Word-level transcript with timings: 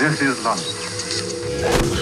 This 0.00 0.22
is 0.22 0.42
London. 0.42 1.99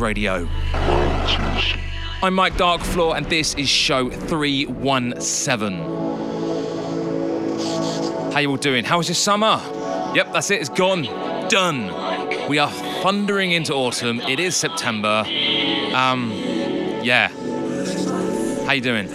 Radio. 0.00 0.48
I'm 2.22 2.34
Mike 2.34 2.54
Darkfloor, 2.54 3.16
and 3.16 3.26
this 3.26 3.54
is 3.54 3.68
show 3.68 4.10
317. 4.10 5.78
How 8.32 8.38
you 8.38 8.50
all 8.50 8.56
doing? 8.56 8.84
How 8.84 8.98
was 8.98 9.08
your 9.08 9.14
summer? 9.14 9.60
Yep, 10.14 10.32
that's 10.32 10.50
it. 10.50 10.60
It's 10.60 10.68
gone. 10.68 11.04
Done. 11.48 12.48
We 12.48 12.58
are 12.58 12.70
thundering 13.02 13.52
into 13.52 13.74
autumn. 13.74 14.20
It 14.20 14.40
is 14.40 14.56
September. 14.56 15.24
Um, 15.94 16.30
yeah. 17.02 17.28
How 18.66 18.72
you 18.72 18.80
doing? 18.80 19.08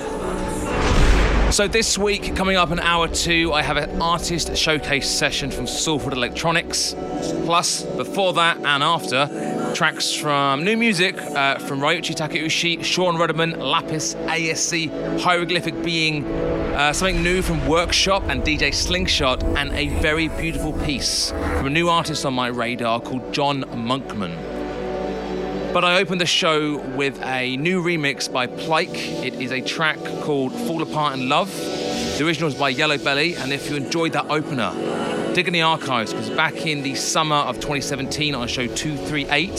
So 1.52 1.68
this 1.68 1.98
week, 1.98 2.36
coming 2.36 2.58
up 2.58 2.72
in 2.72 2.80
hour 2.80 3.08
two, 3.08 3.54
I 3.54 3.62
have 3.62 3.78
an 3.78 4.02
artist 4.02 4.58
showcase 4.58 5.10
session 5.10 5.52
from 5.52 5.68
Salford 5.68 6.12
Electronics. 6.14 6.94
Plus, 7.46 7.84
before 7.84 8.34
that 8.34 8.58
and 8.58 8.84
after, 8.84 9.30
tracks 9.76 10.14
from 10.14 10.64
new 10.64 10.78
music 10.78 11.18
uh, 11.18 11.60
from 11.60 11.82
Ryuji 11.82 12.16
Takeuchi, 12.16 12.82
Shawn 12.82 13.16
Rudiman, 13.18 13.58
Lapis, 13.58 14.16
ASC, 14.16 15.20
Hieroglyphic 15.20 15.84
Being, 15.84 16.26
uh, 16.26 16.94
something 16.94 17.22
new 17.22 17.42
from 17.42 17.68
Workshop 17.68 18.24
and 18.30 18.42
DJ 18.42 18.70
Slyngshot, 18.70 19.44
and 19.58 19.74
a 19.74 19.90
very 20.00 20.30
beautiful 20.30 20.72
piece 20.86 21.32
from 21.32 21.68
a 21.68 21.70
new 21.70 21.90
artist 21.90 22.26
on 22.26 22.34
my 22.34 22.48
radar 22.48 23.02
called 23.02 23.34
John 23.34 23.64
Monkman. 23.64 24.34
But 25.74 25.84
I 25.84 26.00
opened 26.00 26.22
the 26.22 26.26
show 26.26 26.78
with 26.96 27.22
a 27.24 27.58
new 27.58 27.84
remix 27.84 28.32
by 28.32 28.48
Plike. 28.48 28.96
It 29.26 29.34
is 29.34 29.52
a 29.52 29.60
track 29.60 30.00
called 30.22 30.54
Fall 30.54 30.84
Apart 30.84 31.16
in 31.16 31.28
Love. 31.28 31.54
The 32.18 32.26
original 32.26 32.48
is 32.48 32.56
by 32.56 32.70
Yellow 32.70 32.98
Belly, 32.98 33.36
and 33.36 33.52
if 33.52 33.70
you 33.70 33.76
enjoyed 33.76 34.14
that 34.14 34.28
opener, 34.30 34.72
dig 35.36 35.48
in 35.48 35.54
the 35.54 35.62
archives 35.62 36.14
because 36.14 36.30
back 36.30 36.66
in 36.66 36.82
the 36.82 36.96
summer 36.96 37.36
of 37.36 37.56
2017 37.56 38.34
on 38.34 38.48
show 38.48 38.68
238, 38.68 39.52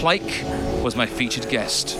Plike 0.00 0.82
was 0.82 0.96
my 0.96 1.06
featured 1.06 1.48
guest. 1.48 1.96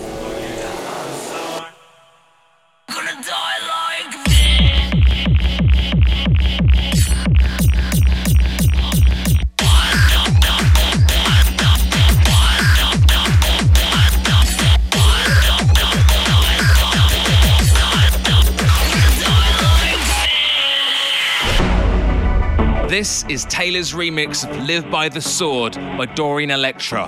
This 23.01 23.25
is 23.27 23.45
Taylor's 23.45 23.93
remix 23.93 24.47
of 24.47 24.55
Live 24.67 24.91
by 24.91 25.09
the 25.09 25.21
Sword 25.21 25.73
by 25.73 26.05
Dorian 26.05 26.51
Electra. 26.51 27.07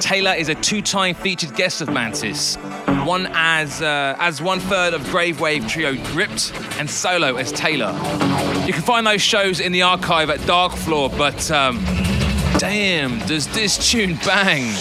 Taylor 0.00 0.32
is 0.32 0.48
a 0.48 0.56
two-time 0.56 1.14
featured 1.14 1.54
guest 1.54 1.80
of 1.80 1.88
Mantis, 1.88 2.56
one 3.04 3.28
as 3.30 3.80
uh, 3.80 4.16
as 4.18 4.42
one 4.42 4.58
third 4.58 4.92
of 4.92 5.02
Gravewave 5.02 5.68
trio 5.68 5.94
Gripped 6.06 6.52
and 6.80 6.90
solo 6.90 7.36
as 7.36 7.52
Taylor. 7.52 7.92
You 8.66 8.72
can 8.72 8.82
find 8.82 9.06
those 9.06 9.22
shows 9.22 9.60
in 9.60 9.70
the 9.70 9.82
archive 9.82 10.30
at 10.30 10.40
Darkfloor, 10.40 11.16
but 11.16 11.48
um, 11.52 11.76
damn, 12.58 13.20
does 13.28 13.46
this 13.46 13.88
tune 13.88 14.16
bang! 14.26 14.74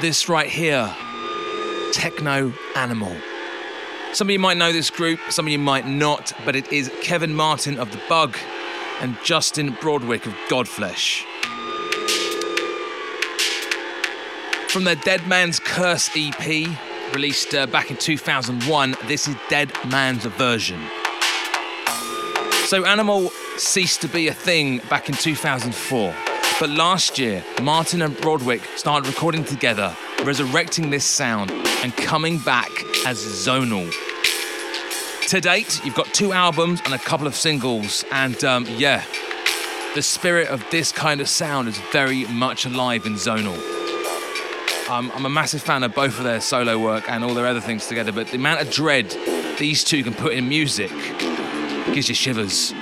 This 0.00 0.28
right 0.28 0.48
here, 0.48 0.94
Techno 1.92 2.52
Animal. 2.76 3.16
Some 4.12 4.28
of 4.28 4.30
you 4.30 4.38
might 4.38 4.56
know 4.56 4.72
this 4.72 4.90
group, 4.90 5.18
some 5.28 5.46
of 5.46 5.50
you 5.50 5.58
might 5.58 5.88
not, 5.88 6.32
but 6.44 6.54
it 6.54 6.72
is 6.72 6.88
Kevin 7.02 7.34
Martin 7.34 7.80
of 7.80 7.90
The 7.90 8.00
Bug 8.08 8.38
and 9.00 9.18
Justin 9.24 9.76
Broadrick 9.80 10.24
of 10.24 10.34
Godflesh. 10.48 11.24
From 14.68 14.84
their 14.84 14.94
Dead 14.94 15.26
Man's 15.26 15.58
Curse 15.58 16.10
EP, 16.14 16.78
released 17.12 17.52
uh, 17.56 17.66
back 17.66 17.90
in 17.90 17.96
2001, 17.96 18.94
this 19.08 19.26
is 19.26 19.34
Dead 19.48 19.72
Man's 19.90 20.24
Version. 20.26 20.80
So, 22.66 22.84
Animal 22.84 23.30
ceased 23.56 24.00
to 24.02 24.08
be 24.08 24.28
a 24.28 24.34
thing 24.34 24.78
back 24.88 25.08
in 25.08 25.16
2004. 25.16 26.27
But 26.60 26.70
last 26.70 27.20
year, 27.20 27.44
Martin 27.62 28.02
and 28.02 28.16
Broadrick 28.16 28.64
started 28.76 29.06
recording 29.06 29.44
together, 29.44 29.96
resurrecting 30.24 30.90
this 30.90 31.04
sound 31.04 31.52
and 31.52 31.96
coming 31.96 32.38
back 32.38 32.70
as 33.06 33.24
Zonal. 33.24 33.88
To 35.28 35.40
date, 35.40 35.80
you've 35.84 35.94
got 35.94 36.06
two 36.06 36.32
albums 36.32 36.80
and 36.84 36.94
a 36.94 36.98
couple 36.98 37.28
of 37.28 37.36
singles, 37.36 38.04
and 38.10 38.42
um, 38.42 38.66
yeah, 38.70 39.04
the 39.94 40.02
spirit 40.02 40.48
of 40.48 40.68
this 40.72 40.90
kind 40.90 41.20
of 41.20 41.28
sound 41.28 41.68
is 41.68 41.78
very 41.92 42.24
much 42.24 42.66
alive 42.66 43.06
in 43.06 43.14
Zonal. 43.14 43.56
Um, 44.90 45.12
I'm 45.14 45.26
a 45.26 45.30
massive 45.30 45.62
fan 45.62 45.84
of 45.84 45.94
both 45.94 46.18
of 46.18 46.24
their 46.24 46.40
solo 46.40 46.76
work 46.76 47.08
and 47.08 47.22
all 47.22 47.34
their 47.34 47.46
other 47.46 47.60
things 47.60 47.86
together, 47.86 48.10
but 48.10 48.26
the 48.28 48.36
amount 48.36 48.62
of 48.62 48.70
dread 48.72 49.14
these 49.60 49.84
two 49.84 50.02
can 50.02 50.12
put 50.12 50.32
in 50.32 50.48
music 50.48 50.90
gives 51.94 52.08
you 52.08 52.16
shivers. 52.16 52.72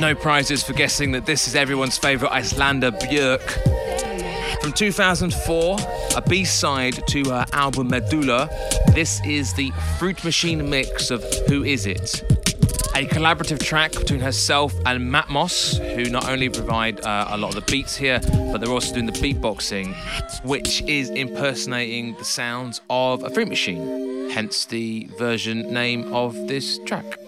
No 0.00 0.14
prizes 0.14 0.62
for 0.62 0.72
guessing 0.72 1.12
that 1.12 1.26
this 1.26 1.46
is 1.46 1.54
everyone's 1.54 1.98
favourite 1.98 2.32
Icelander 2.32 2.90
Björk. 2.90 4.62
From 4.62 4.72
2004, 4.72 5.76
a 6.16 6.22
B 6.22 6.44
side 6.44 7.06
to 7.08 7.24
her 7.24 7.44
album 7.52 7.88
Medulla, 7.88 8.48
this 8.94 9.20
is 9.26 9.52
the 9.52 9.70
Fruit 9.98 10.24
Machine 10.24 10.70
mix 10.70 11.10
of 11.10 11.22
Who 11.48 11.64
Is 11.64 11.84
It? 11.84 12.25
a 12.96 13.04
collaborative 13.04 13.62
track 13.62 13.92
between 13.92 14.20
herself 14.20 14.72
and 14.86 15.02
Matmos, 15.12 15.76
who 15.94 16.08
not 16.08 16.30
only 16.30 16.48
provide 16.48 16.98
uh, 17.04 17.26
a 17.28 17.36
lot 17.36 17.54
of 17.54 17.66
the 17.66 17.70
beats 17.70 17.94
here, 17.94 18.18
but 18.50 18.56
they're 18.56 18.70
also 18.70 18.94
doing 18.94 19.04
the 19.04 19.12
beatboxing, 19.12 19.94
which 20.44 20.80
is 20.84 21.10
impersonating 21.10 22.14
the 22.16 22.24
sounds 22.24 22.80
of 22.88 23.22
a 23.22 23.28
fruit 23.28 23.48
machine, 23.48 24.30
hence 24.30 24.64
the 24.64 25.10
version 25.18 25.70
name 25.74 26.10
of 26.14 26.48
this 26.48 26.78
track. 26.86 27.18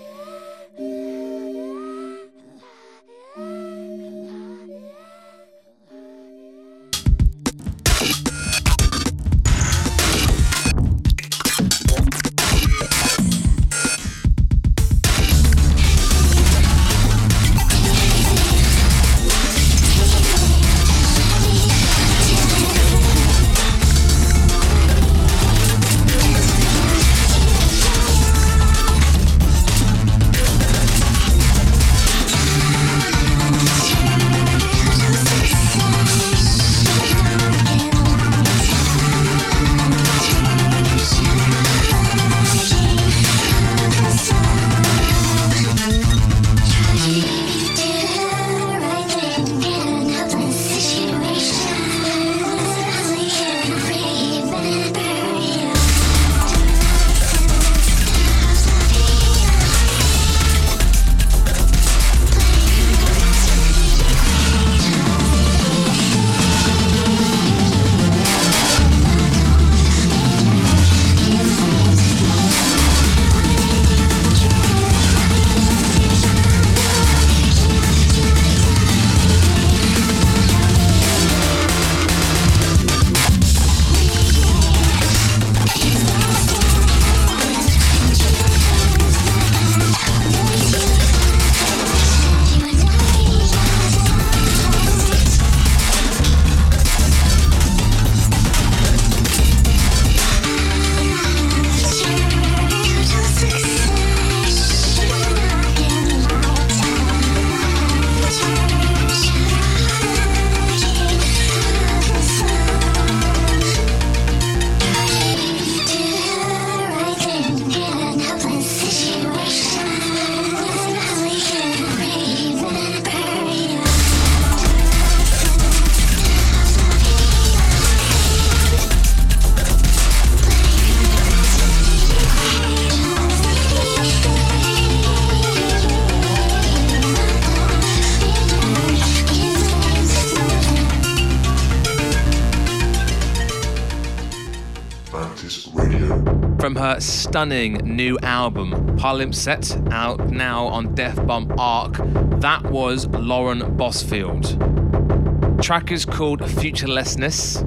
Stunning 147.29 147.75
new 147.85 148.19
album, 148.23 148.73
Palimpsest, 148.97 149.93
out 149.93 150.31
now 150.31 150.65
on 150.65 150.95
Def 150.95 151.15
Bum 151.27 151.53
Arc. 151.59 151.99
That 152.41 152.63
was 152.71 153.07
Lauren 153.09 153.61
Bousfield. 153.77 155.63
Track 155.63 155.93
is 155.93 156.07
called 156.07 156.41
Futurelessness, 156.41 157.61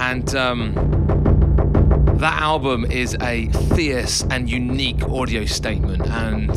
and 0.00 0.32
um, 0.36 0.74
that 2.18 2.40
album 2.40 2.84
is 2.84 3.16
a 3.20 3.48
fierce 3.74 4.22
and 4.30 4.48
unique 4.48 5.02
audio 5.08 5.46
statement. 5.46 6.06
And 6.06 6.50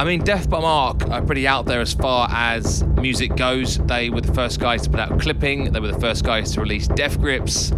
I 0.00 0.04
mean, 0.04 0.22
Deathbomb 0.22 0.62
Arc 0.62 1.08
are 1.10 1.22
pretty 1.22 1.48
out 1.48 1.66
there 1.66 1.80
as 1.80 1.92
far 1.92 2.28
as 2.30 2.84
music 2.84 3.34
goes. 3.34 3.78
They 3.78 4.10
were 4.10 4.20
the 4.20 4.32
first 4.32 4.60
guys 4.60 4.82
to 4.82 4.90
put 4.90 5.00
out 5.00 5.18
clipping, 5.18 5.72
they 5.72 5.80
were 5.80 5.90
the 5.90 5.98
first 5.98 6.22
guys 6.22 6.52
to 6.52 6.60
release 6.60 6.86
Death 6.86 7.18
Grips. 7.18 7.72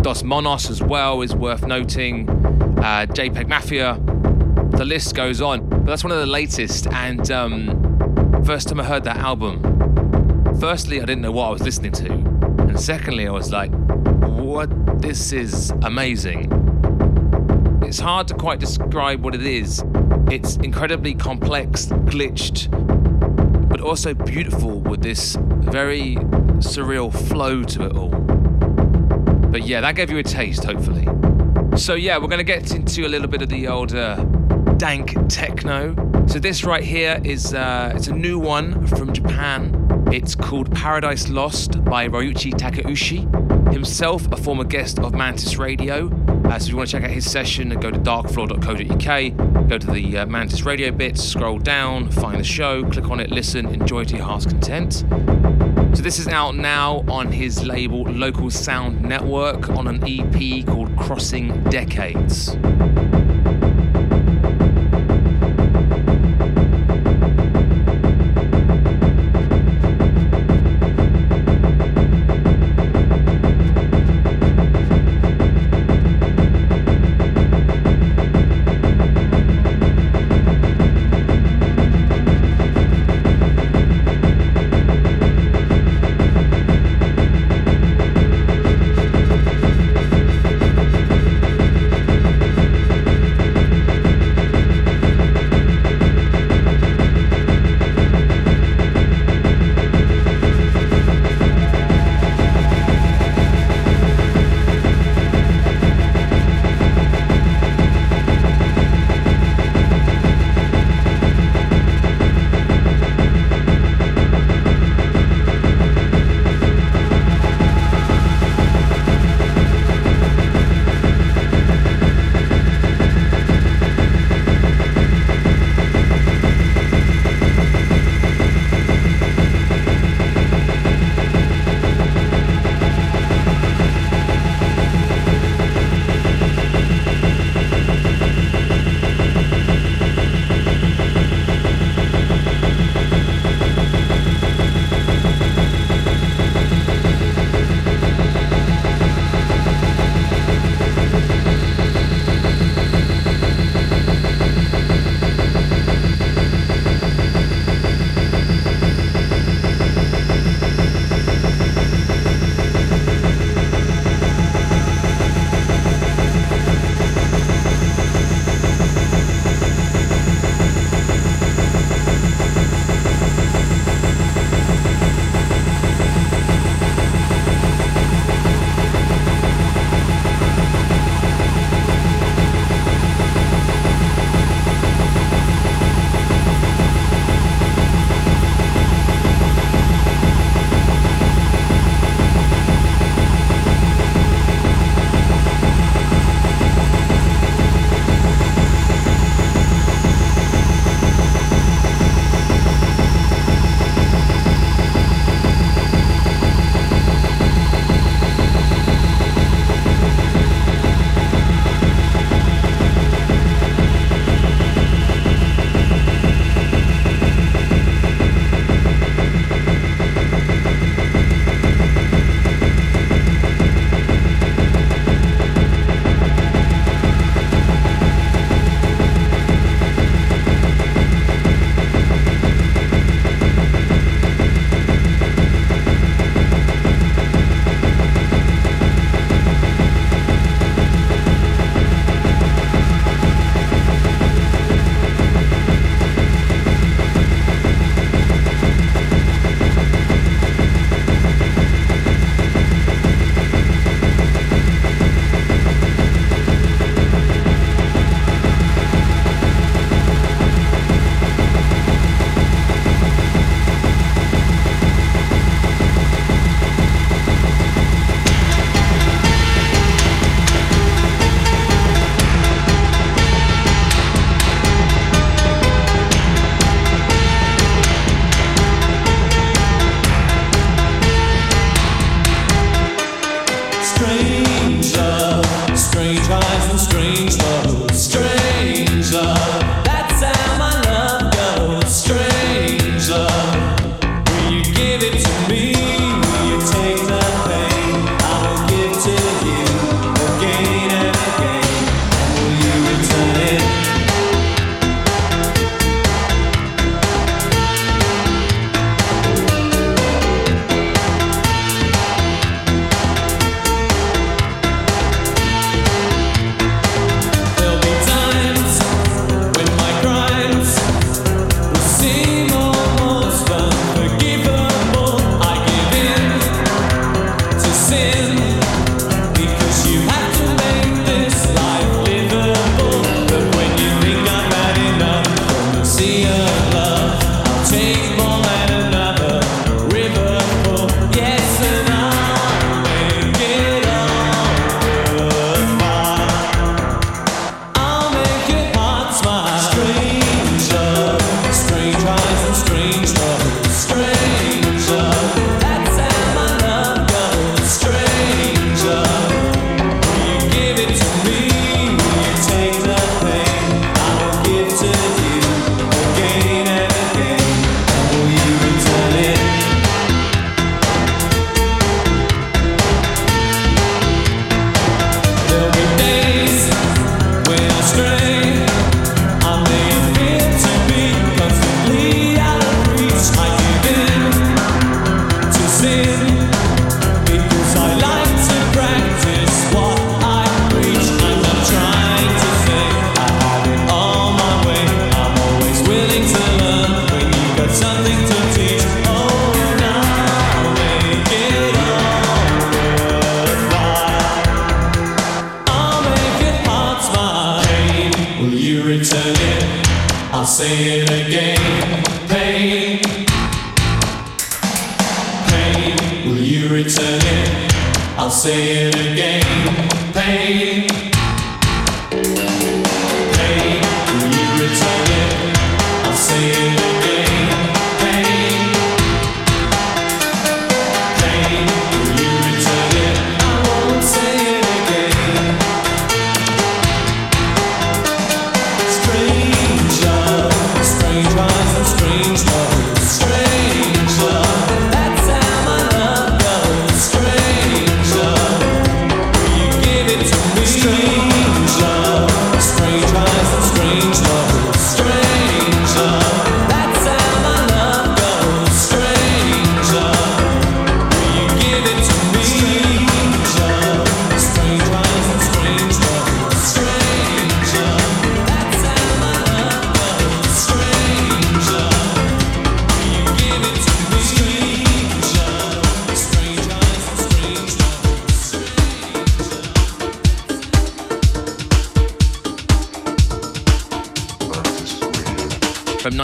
Dos 0.00 0.22
Monos 0.22 0.70
as 0.70 0.82
well 0.82 1.20
is 1.20 1.34
worth 1.34 1.66
noting. 1.66 2.35
Uh, 2.86 3.04
JPEG 3.04 3.48
Mafia. 3.48 4.00
The 4.76 4.84
list 4.84 5.16
goes 5.16 5.40
on. 5.42 5.68
But 5.68 5.86
that's 5.86 6.04
one 6.04 6.12
of 6.12 6.20
the 6.20 6.26
latest. 6.26 6.86
And 6.86 7.28
um, 7.32 8.44
first 8.44 8.68
time 8.68 8.78
I 8.78 8.84
heard 8.84 9.02
that 9.02 9.16
album, 9.16 9.60
firstly, 10.60 11.00
I 11.00 11.04
didn't 11.04 11.22
know 11.22 11.32
what 11.32 11.48
I 11.48 11.50
was 11.50 11.62
listening 11.62 11.90
to. 11.92 12.12
And 12.12 12.78
secondly, 12.78 13.26
I 13.26 13.32
was 13.32 13.50
like, 13.50 13.72
what? 14.22 14.70
This 15.02 15.32
is 15.32 15.70
amazing. 15.82 16.48
It's 17.82 17.98
hard 17.98 18.28
to 18.28 18.34
quite 18.34 18.60
describe 18.60 19.24
what 19.24 19.34
it 19.34 19.44
is. 19.44 19.82
It's 20.30 20.54
incredibly 20.58 21.14
complex, 21.14 21.86
glitched, 21.86 22.68
but 23.68 23.80
also 23.80 24.14
beautiful 24.14 24.78
with 24.78 25.02
this 25.02 25.36
very 25.40 26.14
surreal 26.60 27.12
flow 27.12 27.64
to 27.64 27.86
it 27.86 27.96
all. 27.96 28.10
But 29.50 29.66
yeah, 29.66 29.80
that 29.80 29.96
gave 29.96 30.08
you 30.08 30.18
a 30.18 30.22
taste, 30.22 30.62
hopefully. 30.62 31.15
So 31.76 31.94
yeah, 31.94 32.16
we're 32.16 32.28
going 32.28 32.38
to 32.38 32.44
get 32.44 32.74
into 32.74 33.06
a 33.06 33.08
little 33.08 33.28
bit 33.28 33.42
of 33.42 33.50
the 33.50 33.68
older 33.68 34.16
dank 34.78 35.14
techno. 35.28 35.94
So 36.26 36.38
this 36.38 36.64
right 36.64 36.82
here 36.82 37.20
is 37.22 37.52
uh, 37.52 37.92
it's 37.94 38.08
a 38.08 38.14
new 38.14 38.38
one 38.38 38.86
from 38.86 39.12
Japan. 39.12 40.08
It's 40.10 40.34
called 40.34 40.74
Paradise 40.74 41.28
Lost 41.28 41.84
by 41.84 42.08
Ryuji 42.08 42.52
Takeuchi, 42.54 43.72
himself 43.72 44.26
a 44.32 44.36
former 44.38 44.64
guest 44.64 44.98
of 45.00 45.14
Mantis 45.14 45.58
Radio. 45.58 46.08
Uh, 46.46 46.58
so 46.58 46.64
if 46.64 46.68
you 46.70 46.76
want 46.76 46.88
to 46.88 46.96
check 46.96 47.04
out 47.04 47.10
his 47.10 47.30
session, 47.30 47.68
go 47.68 47.90
to 47.90 47.98
darkfloor.co.uk, 47.98 49.68
go 49.68 49.78
to 49.78 49.86
the 49.90 50.18
uh, 50.18 50.26
Mantis 50.26 50.62
Radio 50.62 50.90
bit, 50.90 51.18
scroll 51.18 51.58
down, 51.58 52.10
find 52.10 52.40
the 52.40 52.44
show, 52.44 52.88
click 52.88 53.10
on 53.10 53.20
it, 53.20 53.30
listen, 53.30 53.66
enjoy 53.66 54.04
to 54.04 54.16
your 54.16 54.24
heart's 54.24 54.46
content. 54.46 55.04
So 55.96 56.02
this 56.02 56.18
is 56.18 56.28
out 56.28 56.54
now 56.54 57.06
on 57.08 57.32
his 57.32 57.64
label 57.64 58.02
Local 58.02 58.50
Sound 58.50 59.00
Network 59.00 59.70
on 59.70 59.88
an 59.88 60.04
EP 60.06 60.66
called 60.66 60.94
Crossing 60.94 61.64
Decades. 61.70 62.54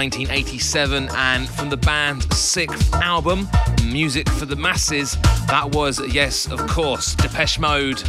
1987, 0.03 1.09
and 1.15 1.49
from 1.49 1.71
the 1.71 1.77
band's 1.77 2.37
sixth 2.37 2.93
album, 2.95 3.49
Music 3.85 4.29
for 4.31 4.47
the 4.47 4.57
Masses, 4.57 5.17
that 5.47 5.71
was, 5.77 6.01
yes, 6.13 6.51
of 6.51 6.59
course, 6.67 7.15
Depeche 7.15 7.61
Mode 7.61 8.03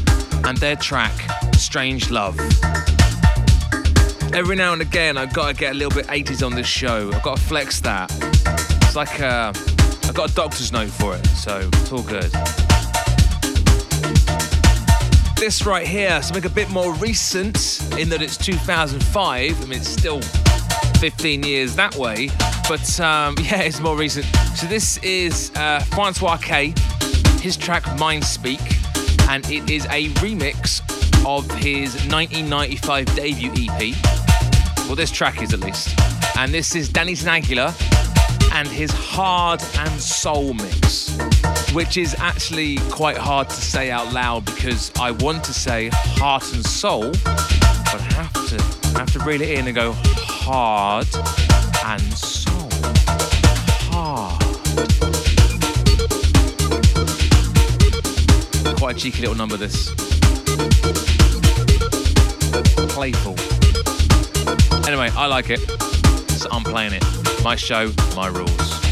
and 0.44 0.58
their 0.58 0.76
track, 0.76 1.14
Strangelove. 1.52 2.40
Every 4.34 4.56
now 4.56 4.74
and 4.74 4.82
again, 4.82 5.20
I've 5.20 5.34
got 5.34 5.50
to 5.50 5.54
get 5.54 5.74
a 5.74 5.76
little 5.76 5.96
bit 5.96 6.08
80s 6.08 6.44
on 6.44 6.56
this 6.56 6.66
show. 6.66 7.12
I've 7.14 7.22
got 7.22 7.38
to 7.38 7.44
flex 7.44 7.80
that. 7.82 8.12
It's 8.82 8.96
like 8.96 9.20
a, 9.20 9.28
uh, 9.28 9.54
I've 10.06 10.16
got 10.16 10.32
a 10.32 10.34
doctor's 10.34 10.72
note 10.72 10.90
for 10.90 11.16
it, 11.16 11.24
so 11.28 11.70
it's 11.74 11.92
all 11.92 12.02
good. 12.02 12.32
This 15.38 15.64
right 15.68 15.86
here, 15.86 16.20
something 16.24 16.44
a 16.44 16.56
bit 16.56 16.72
more 16.72 16.96
recent 16.96 17.88
in 18.00 18.10
that 18.10 18.24
it's 18.24 18.36
2005. 18.38 19.62
I 19.62 19.66
mean, 19.66 19.80
it's 19.80 19.90
still 19.90 20.22
15 21.04 21.44
years 21.44 21.76
that 21.76 21.94
way. 21.98 22.30
But 22.70 22.98
um, 23.02 23.36
yeah, 23.42 23.60
it's 23.64 23.82
more 23.82 23.98
recent. 23.98 24.26
So 24.56 24.68
this 24.68 24.96
is 25.00 25.52
uh, 25.58 25.82
Francois 25.92 26.38
K, 26.38 26.74
his 27.42 27.58
track 27.58 27.84
Mind 28.00 28.24
Speak, 28.24 28.62
and 29.28 29.46
it 29.52 29.70
is 29.70 29.84
a 29.88 30.08
remix 30.22 30.80
of 31.28 31.44
his 31.56 31.94
1995 32.08 33.16
debut 33.18 33.52
EP. 33.54 33.94
Well, 34.86 34.96
this 34.96 35.12
track 35.12 35.42
is 35.42 35.54
at 35.54 35.60
least. 35.60 35.94
And 36.38 36.54
this 36.54 36.74
is 36.74 36.88
Danny 36.88 37.16
Tenaglia 37.16 37.74
and 38.54 38.66
his 38.70 38.90
Hard 38.92 39.62
and 39.80 40.00
Soul 40.00 40.54
mix, 40.54 41.18
which 41.74 41.98
is 41.98 42.16
actually 42.18 42.78
quite 42.92 43.18
hard 43.18 43.50
to 43.50 43.56
say 43.56 43.92
out 43.92 44.14
loud 44.14 44.46
because 44.46 44.90
I 44.98 45.12
want 45.12 45.44
to 45.44 45.54
say 45.54 45.90
heart 45.92 46.50
and 46.54 46.66
soul, 46.66 47.12
but 47.12 48.00
I 48.00 48.14
have 48.14 48.34
to 48.48 48.96
I 48.96 49.00
have 49.00 49.12
to 49.12 49.20
reel 49.26 49.42
it 49.42 49.50
in 49.50 49.68
and 49.68 49.76
go 49.76 49.98
hard 50.44 51.08
and 51.86 52.02
soul. 52.14 52.70
Hard. 53.90 54.44
Quite 58.78 58.98
a 58.98 59.00
cheeky 59.00 59.22
little 59.22 59.36
number, 59.36 59.56
this. 59.56 59.90
Playful. 62.94 63.36
Anyway, 64.86 65.10
I 65.16 65.28
like 65.28 65.50
it, 65.50 65.62
so 66.30 66.50
I'm 66.52 66.64
playing 66.64 66.92
it. 66.94 67.04
My 67.42 67.56
show, 67.56 67.94
my 68.16 68.28
rules. 68.28 68.83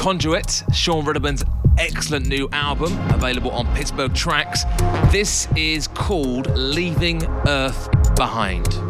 Conduit, 0.00 0.64
Shawn 0.72 1.04
Rudiman's 1.04 1.44
excellent 1.76 2.26
new 2.26 2.48
album, 2.52 2.98
available 3.10 3.50
on 3.50 3.66
Pittsburgh 3.76 4.14
Tracks. 4.14 4.64
This 5.12 5.46
is 5.56 5.88
called 5.88 6.46
Leaving 6.56 7.22
Earth 7.46 7.90
Behind. 8.16 8.89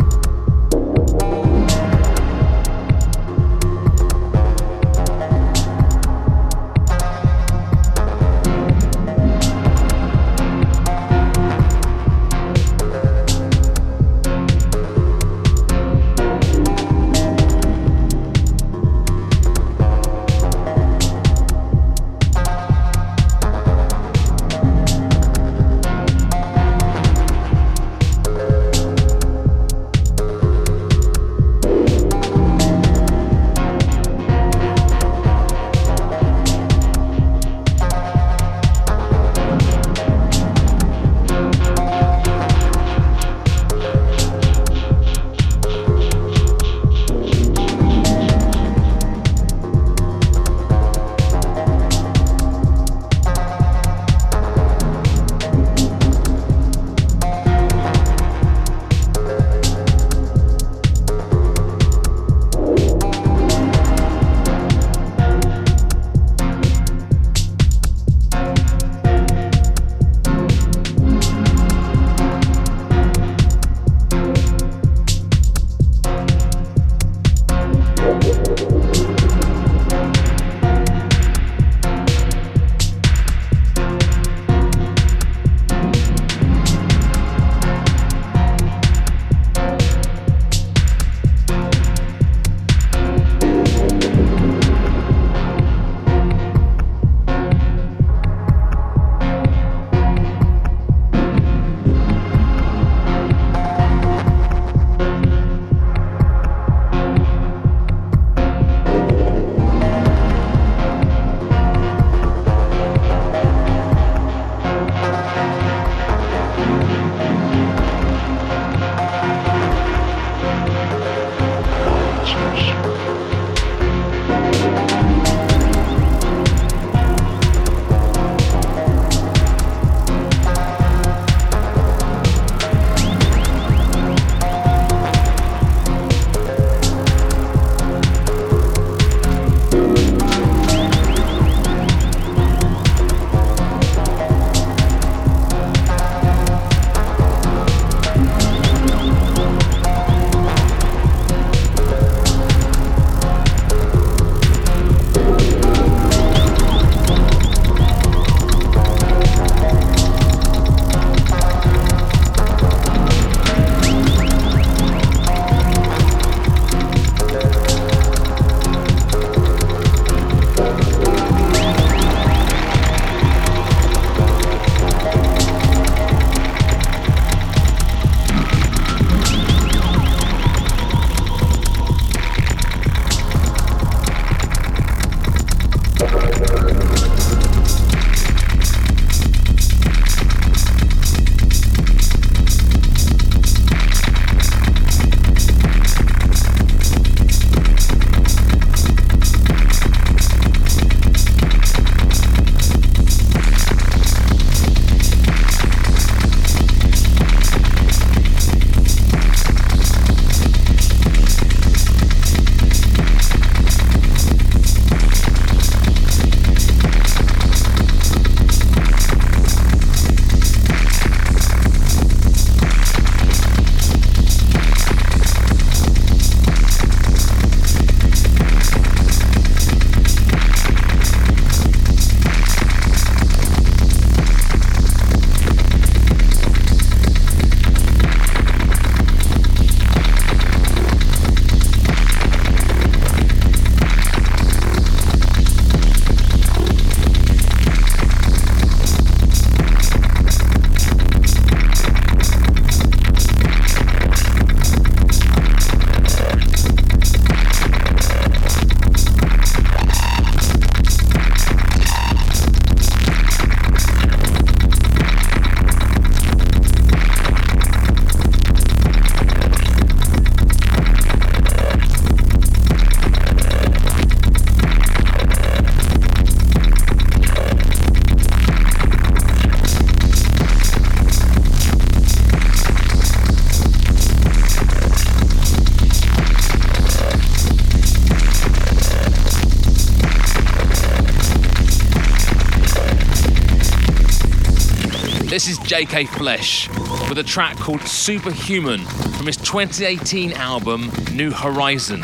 JK 295.70 296.08
Flesh 296.08 296.68
with 297.08 297.18
a 297.18 297.22
track 297.22 297.56
called 297.56 297.80
Superhuman 297.82 298.80
from 298.80 299.26
his 299.26 299.36
2018 299.36 300.32
album 300.32 300.90
New 301.12 301.30
Horizon, 301.30 302.02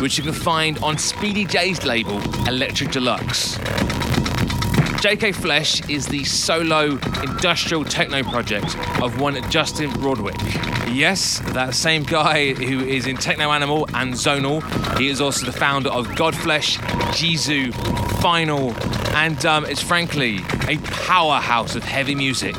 which 0.00 0.16
you 0.16 0.24
can 0.24 0.32
find 0.32 0.78
on 0.78 0.96
Speedy 0.96 1.44
J's 1.44 1.84
label 1.84 2.22
Electric 2.48 2.90
Deluxe. 2.90 3.58
JK 5.02 5.34
Flesh 5.34 5.86
is 5.90 6.06
the 6.06 6.24
solo 6.24 6.98
industrial 7.22 7.84
techno 7.84 8.22
project 8.22 8.78
of 9.02 9.20
one 9.20 9.38
Justin 9.50 9.90
Broadrick. 9.90 10.40
Yes, 10.90 11.40
that 11.52 11.74
same 11.74 12.04
guy 12.04 12.54
who 12.54 12.80
is 12.80 13.06
in 13.06 13.18
Techno 13.18 13.50
Animal 13.50 13.86
and 13.92 14.14
Zonal. 14.14 14.62
He 14.98 15.08
is 15.08 15.20
also 15.20 15.44
the 15.44 15.52
founder 15.52 15.90
of 15.90 16.06
Godflesh, 16.08 16.80
Jesu, 17.14 17.72
Final, 18.22 18.72
and 19.14 19.44
um, 19.44 19.66
it's 19.66 19.82
frankly 19.82 20.38
a 20.66 20.78
powerhouse 20.78 21.74
of 21.74 21.84
heavy 21.84 22.14
music. 22.14 22.56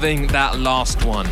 Loving 0.00 0.26
that 0.28 0.58
last 0.58 1.04
one. 1.04 1.28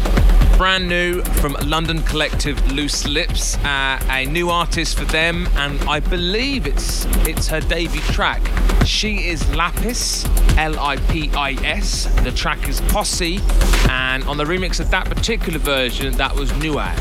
Brand 0.59 0.87
new 0.87 1.23
from 1.41 1.57
London 1.65 2.03
collective 2.03 2.61
Loose 2.73 3.07
Lips, 3.09 3.57
uh, 3.65 3.99
a 4.11 4.27
new 4.27 4.51
artist 4.51 4.99
for 4.99 5.07
them, 5.07 5.49
and 5.57 5.81
I 5.89 6.01
believe 6.01 6.67
it's 6.67 7.07
it's 7.27 7.49
her 7.49 7.61
debut 7.61 8.03
track. 8.13 8.43
She 8.85 9.29
is 9.29 9.49
Lapis, 9.55 10.27
L-I-P-I-S. 10.59 12.15
The 12.25 12.31
track 12.33 12.69
is 12.69 12.83
Posse, 12.93 13.41
and 13.89 14.23
on 14.25 14.37
the 14.37 14.45
remix 14.45 14.81
of 14.81 14.91
that 14.91 15.07
particular 15.07 15.59
version, 15.59 16.13
that 16.19 16.35
was 16.35 16.53
Nuag. 16.53 16.95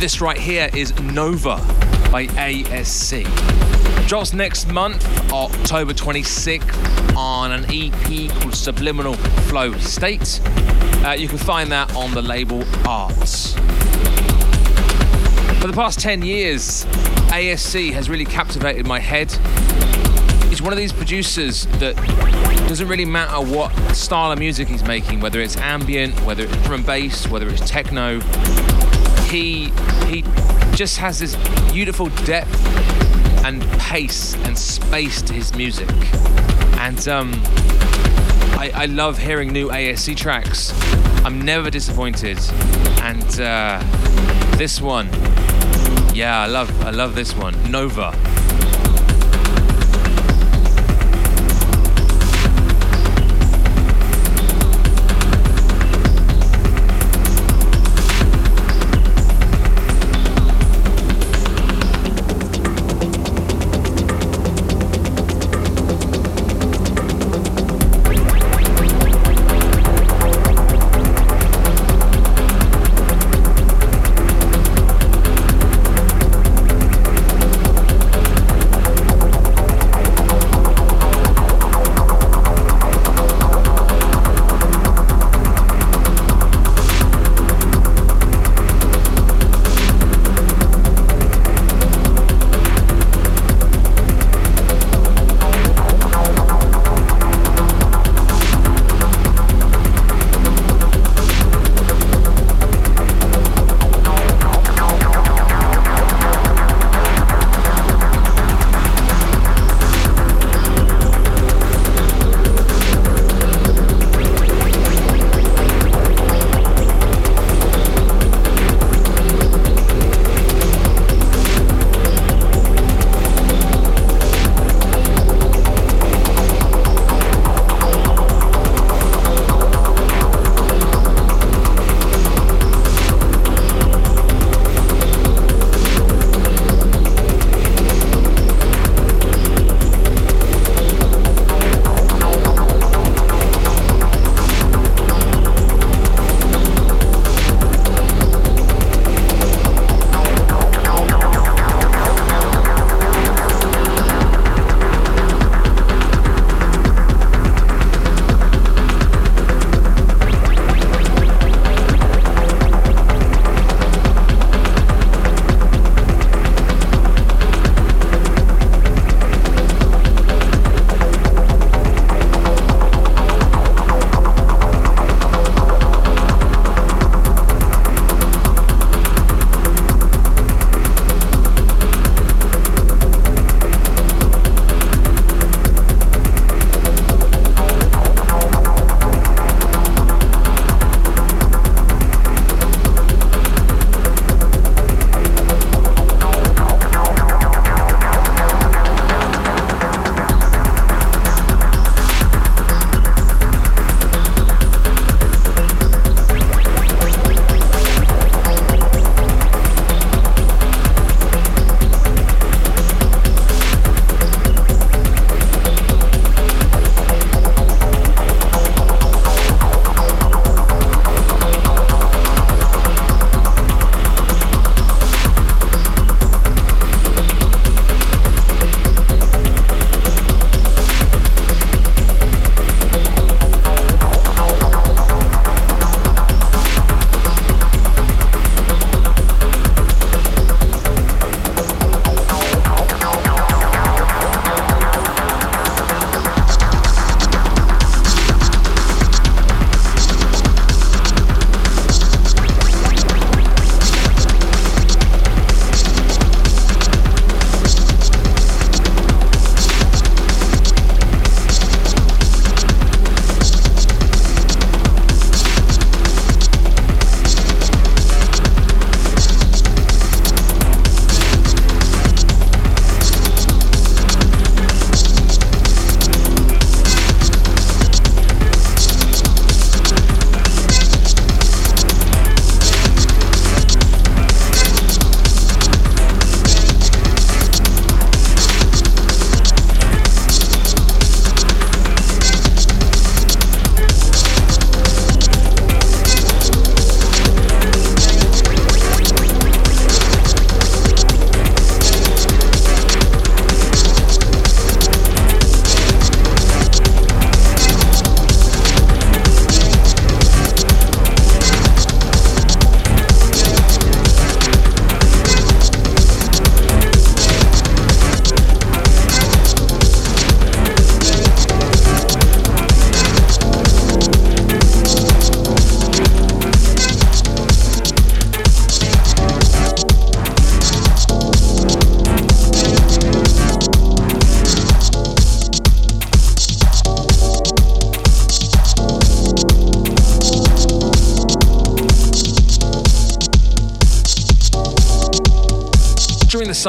This 0.00 0.22
right 0.22 0.38
here 0.38 0.70
is 0.72 0.98
Nova 1.00 1.56
by 2.10 2.26
ASC. 2.38 3.77
Drops 4.08 4.32
next 4.32 4.68
month, 4.72 5.06
October 5.30 5.92
26th, 5.92 7.14
on 7.14 7.52
an 7.52 7.66
EP 7.68 8.30
called 8.40 8.54
Subliminal 8.54 9.12
Flow 9.50 9.74
State. 9.74 10.40
Uh, 11.04 11.10
you 11.10 11.28
can 11.28 11.36
find 11.36 11.70
that 11.72 11.94
on 11.94 12.12
the 12.12 12.22
label 12.22 12.64
Arts. 12.88 13.52
For 15.60 15.66
the 15.66 15.74
past 15.74 16.00
10 16.00 16.22
years, 16.22 16.86
ASC 17.26 17.92
has 17.92 18.08
really 18.08 18.24
captivated 18.24 18.86
my 18.86 18.98
head. 18.98 19.30
He's 20.48 20.62
one 20.62 20.72
of 20.72 20.78
these 20.78 20.94
producers 20.94 21.66
that 21.72 21.94
doesn't 22.66 22.88
really 22.88 23.04
matter 23.04 23.44
what 23.44 23.68
style 23.94 24.32
of 24.32 24.38
music 24.38 24.68
he's 24.68 24.84
making, 24.84 25.20
whether 25.20 25.38
it's 25.38 25.58
ambient, 25.58 26.18
whether 26.24 26.44
it's 26.44 26.56
drum 26.62 26.76
and 26.76 26.86
bass, 26.86 27.28
whether 27.28 27.46
it's 27.46 27.68
techno. 27.68 28.20
He 29.28 29.70
he 30.06 30.24
just 30.74 30.96
has 30.96 31.18
this 31.18 31.36
beautiful 31.70 32.08
depth 32.24 33.07
and 33.44 33.62
pace 33.78 34.34
and 34.46 34.56
space 34.56 35.22
to 35.22 35.32
his 35.32 35.54
music. 35.54 35.88
And 36.78 37.08
um, 37.08 37.32
I, 38.58 38.70
I, 38.74 38.86
love 38.86 39.18
hearing 39.18 39.52
new 39.52 39.68
ASC 39.68 40.16
tracks. 40.16 40.72
I'm 41.24 41.40
never 41.42 41.70
disappointed. 41.70 42.38
And 43.02 43.40
uh, 43.40 43.82
this 44.56 44.80
one, 44.80 45.08
yeah, 46.14 46.40
I 46.40 46.46
love 46.46 46.70
I 46.82 46.90
love 46.90 47.14
this 47.14 47.34
one, 47.34 47.54
Nova. 47.70 48.12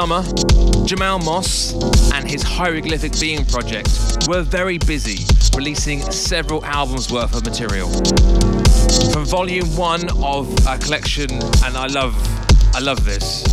Summer, 0.00 0.22
Jamal 0.86 1.18
Moss 1.18 1.74
and 2.14 2.26
his 2.26 2.42
Hieroglyphic 2.42 3.20
Being 3.20 3.44
project 3.44 3.90
were 4.28 4.40
very 4.40 4.78
busy 4.78 5.26
releasing 5.54 6.00
several 6.10 6.64
albums 6.64 7.12
worth 7.12 7.34
of 7.36 7.44
material. 7.44 7.90
From 9.12 9.26
volume 9.26 9.76
one 9.76 10.08
of 10.24 10.48
a 10.66 10.78
collection, 10.78 11.30
and 11.30 11.76
I 11.76 11.86
love 11.88 12.16
I 12.72 12.78
love 12.78 13.04
this. 13.04 13.44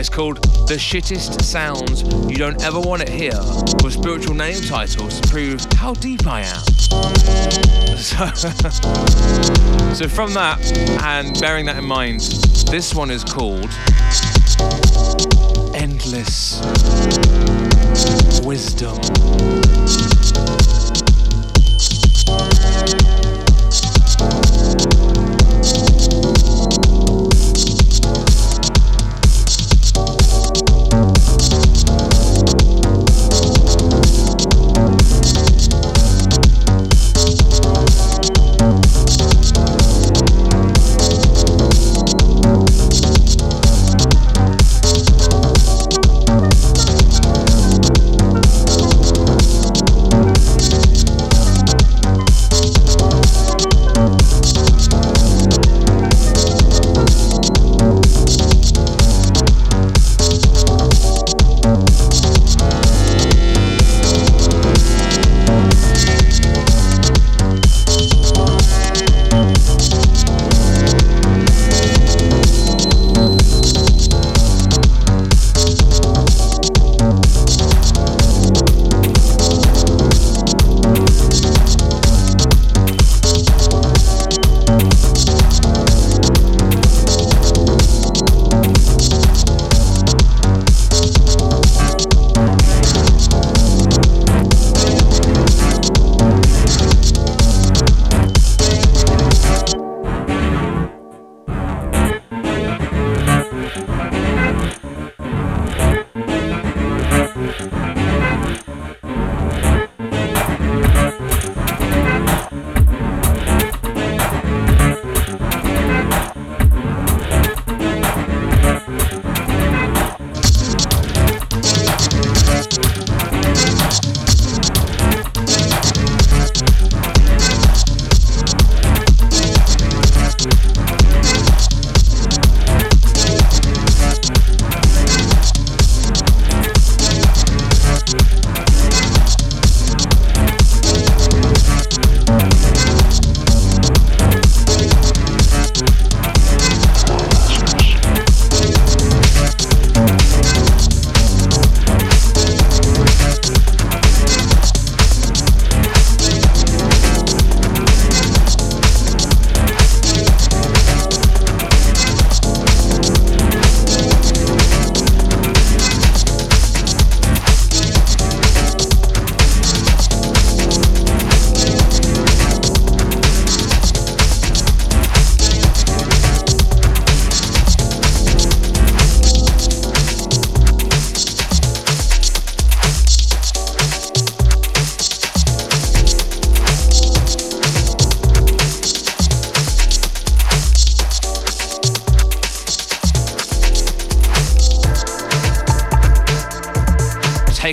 It's 0.00 0.08
called 0.08 0.42
The 0.66 0.74
Shittest 0.74 1.40
Sounds 1.42 2.02
You 2.28 2.36
Don't 2.36 2.60
Ever 2.64 2.80
Want 2.80 3.06
to 3.06 3.12
Hear, 3.12 3.38
with 3.84 3.92
spiritual 3.92 4.34
name 4.34 4.60
titles 4.62 5.20
to 5.20 5.28
prove 5.28 5.64
how 5.74 5.94
deep 5.94 6.26
I 6.26 6.40
am. 6.40 6.62
So, 8.02 8.26
so 9.94 10.08
from 10.08 10.34
that, 10.34 10.58
and 11.04 11.38
bearing 11.40 11.66
that 11.66 11.76
in 11.76 11.84
mind, 11.84 12.20
this 12.68 12.94
one 12.96 13.12
is 13.12 13.22
called 13.22 13.70
Endless 16.12 16.60
Wisdom. 18.44 19.11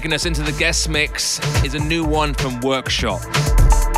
Taking 0.09 0.15
us 0.15 0.25
into 0.25 0.41
the 0.41 0.57
guest 0.57 0.89
mix 0.89 1.39
is 1.63 1.75
a 1.75 1.79
new 1.79 2.03
one 2.03 2.33
from 2.33 2.59
Workshop. 2.61 3.21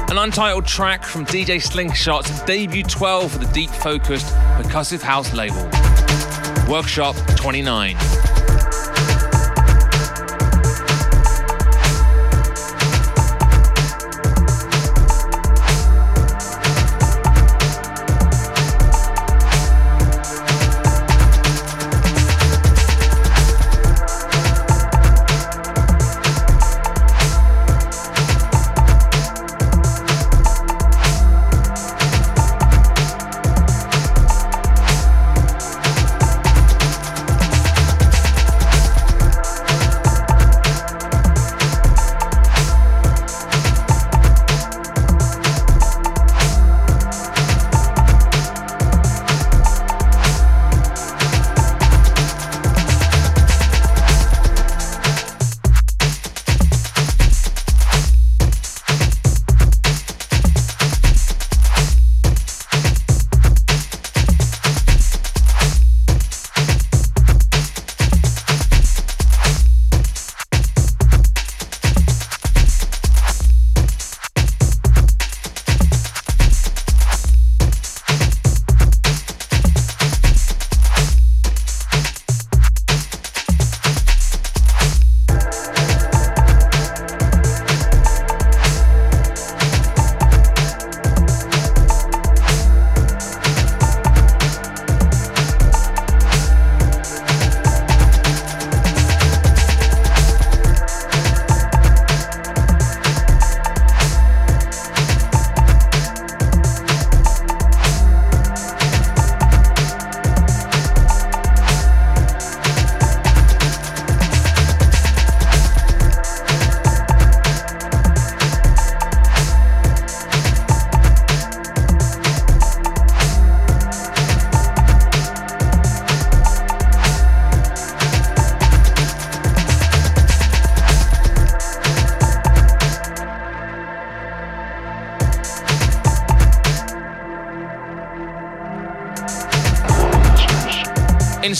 An 0.09 0.17
untitled 0.17 0.65
track 0.65 1.05
from 1.05 1.25
DJ 1.25 1.55
Slyngshot's 1.55 2.41
debut 2.41 2.83
12 2.83 3.31
for 3.31 3.37
the 3.37 3.45
deep 3.53 3.69
focused 3.69 4.25
percussive 4.57 5.01
house 5.01 5.33
label. 5.33 5.63
Workshop 6.69 7.15
29. 7.37 7.95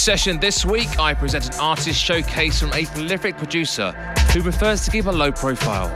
Session 0.02 0.40
this 0.40 0.66
week, 0.66 0.98
I 0.98 1.14
present 1.14 1.46
an 1.54 1.60
artist 1.60 2.02
showcase 2.02 2.60
from 2.60 2.74
a 2.74 2.86
prolific 2.86 3.38
producer 3.38 3.92
who 4.34 4.42
prefers 4.42 4.84
to 4.86 4.90
keep 4.90 5.06
a 5.06 5.12
low 5.12 5.32
profile. 5.32 5.90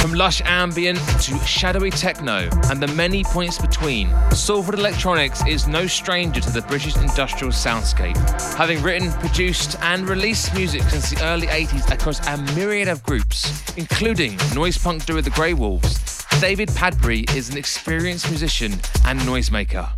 From 0.00 0.14
lush 0.14 0.40
ambient 0.46 0.98
to 1.20 1.38
shadowy 1.40 1.90
techno 1.90 2.48
and 2.70 2.82
the 2.82 2.88
many 2.96 3.22
points 3.22 3.58
between, 3.58 4.08
Salford 4.30 4.78
Electronics 4.78 5.46
is 5.46 5.68
no 5.68 5.86
stranger 5.86 6.40
to 6.40 6.50
the 6.50 6.62
British 6.62 6.96
industrial 6.96 7.52
soundscape. 7.52 8.16
Having 8.54 8.82
written, 8.82 9.12
produced, 9.12 9.76
and 9.82 10.08
released 10.08 10.54
music 10.54 10.80
since 10.84 11.10
the 11.10 11.22
early 11.22 11.48
80s 11.48 11.92
across 11.92 12.26
a 12.28 12.38
myriad 12.54 12.88
of 12.88 13.02
groups, 13.02 13.76
including 13.76 14.38
noise 14.54 14.78
punk 14.78 15.04
duo 15.04 15.20
The 15.20 15.28
Grey 15.28 15.52
Wolves, 15.52 16.24
David 16.40 16.70
Padbury 16.70 17.30
is 17.36 17.50
an 17.50 17.58
experienced 17.58 18.30
musician 18.30 18.72
and 19.04 19.20
noisemaker. 19.20 19.90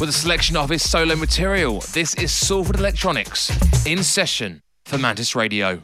With 0.00 0.10
a 0.10 0.12
selection 0.12 0.56
of 0.56 0.70
his 0.70 0.88
solo 0.88 1.16
material, 1.16 1.80
this 1.92 2.14
is 2.14 2.30
Salford 2.30 2.76
Electronics 2.76 3.50
in 3.84 4.04
session 4.04 4.62
for 4.84 4.96
Mantis 4.96 5.34
Radio. 5.34 5.82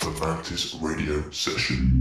The 0.00 0.18
Mantis 0.20 0.74
Radio 0.80 1.30
Session. 1.30 1.93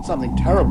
Something 0.00 0.32
terrible 0.34 0.69